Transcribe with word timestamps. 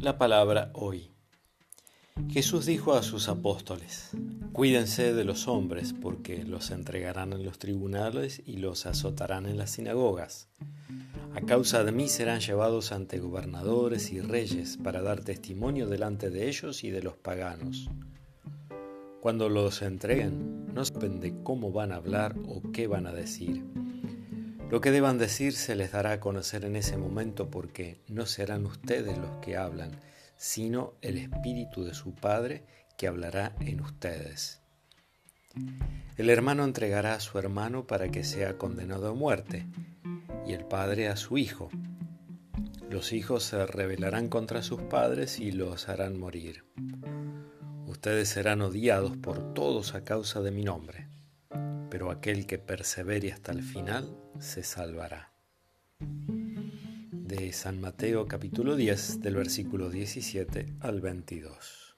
La 0.00 0.16
palabra 0.16 0.70
hoy. 0.72 1.10
Jesús 2.30 2.64
dijo 2.64 2.94
a 2.94 3.02
sus 3.02 3.28
apóstoles, 3.28 4.08
Cuídense 4.50 5.12
de 5.12 5.24
los 5.26 5.46
hombres, 5.46 5.92
porque 5.92 6.42
los 6.42 6.70
entregarán 6.70 7.34
en 7.34 7.44
los 7.44 7.58
tribunales 7.58 8.42
y 8.46 8.56
los 8.56 8.86
azotarán 8.86 9.44
en 9.44 9.58
las 9.58 9.72
sinagogas. 9.72 10.48
A 11.34 11.42
causa 11.42 11.84
de 11.84 11.92
mí 11.92 12.08
serán 12.08 12.40
llevados 12.40 12.92
ante 12.92 13.18
gobernadores 13.18 14.10
y 14.10 14.22
reyes 14.22 14.78
para 14.82 15.02
dar 15.02 15.20
testimonio 15.20 15.86
delante 15.86 16.30
de 16.30 16.48
ellos 16.48 16.82
y 16.82 16.88
de 16.88 17.02
los 17.02 17.18
paganos. 17.18 17.90
Cuando 19.20 19.50
los 19.50 19.82
entreguen, 19.82 20.72
no 20.72 20.82
saben 20.86 21.20
de 21.20 21.42
cómo 21.42 21.72
van 21.72 21.92
a 21.92 21.96
hablar 21.96 22.36
o 22.48 22.62
qué 22.72 22.86
van 22.86 23.06
a 23.06 23.12
decir 23.12 23.62
lo 24.70 24.80
que 24.80 24.92
deban 24.92 25.18
decir 25.18 25.52
se 25.52 25.74
les 25.74 25.90
dará 25.90 26.12
a 26.12 26.20
conocer 26.20 26.64
en 26.64 26.76
ese 26.76 26.96
momento 26.96 27.50
porque 27.50 28.00
no 28.06 28.24
serán 28.24 28.66
ustedes 28.66 29.18
los 29.18 29.38
que 29.38 29.56
hablan, 29.56 29.90
sino 30.36 30.94
el 31.02 31.18
Espíritu 31.18 31.82
de 31.82 31.92
su 31.92 32.14
Padre 32.14 32.64
que 32.96 33.08
hablará 33.08 33.56
en 33.58 33.80
ustedes. 33.80 34.60
El 36.16 36.30
hermano 36.30 36.62
entregará 36.62 37.14
a 37.14 37.20
su 37.20 37.36
hermano 37.40 37.88
para 37.88 38.10
que 38.10 38.22
sea 38.22 38.58
condenado 38.58 39.08
a 39.08 39.14
muerte, 39.14 39.66
y 40.46 40.52
el 40.52 40.64
padre 40.64 41.08
a 41.08 41.16
su 41.16 41.36
hijo. 41.36 41.68
Los 42.88 43.12
hijos 43.12 43.42
se 43.42 43.66
rebelarán 43.66 44.28
contra 44.28 44.62
sus 44.62 44.80
padres 44.82 45.40
y 45.40 45.50
los 45.50 45.88
harán 45.88 46.18
morir. 46.18 46.64
Ustedes 47.86 48.28
serán 48.28 48.62
odiados 48.62 49.16
por 49.16 49.52
todos 49.52 49.96
a 49.96 50.04
causa 50.04 50.40
de 50.40 50.52
mi 50.52 50.62
nombre 50.62 51.09
pero 51.90 52.10
aquel 52.10 52.46
que 52.46 52.58
persevere 52.58 53.32
hasta 53.32 53.52
el 53.52 53.62
final 53.62 54.16
se 54.38 54.62
salvará. 54.62 55.32
De 55.98 57.52
San 57.52 57.80
Mateo 57.80 58.26
capítulo 58.26 58.76
10 58.76 59.20
del 59.20 59.36
versículo 59.36 59.90
17 59.90 60.76
al 60.80 61.00
22. 61.00 61.96